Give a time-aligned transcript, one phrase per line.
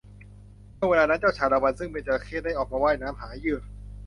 [0.75, 3.59] ช่วงเวลานั้นเจ้าชาละวัน ซึ่งเป็นจระเข้ได้ออกมาว่ายน้ำหาเหยื่อ